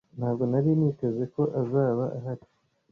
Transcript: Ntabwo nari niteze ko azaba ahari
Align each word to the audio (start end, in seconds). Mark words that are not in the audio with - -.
Ntabwo 0.17 0.43
nari 0.51 0.69
niteze 0.79 1.23
ko 1.33 1.41
azaba 1.61 2.03
ahari 2.17 2.45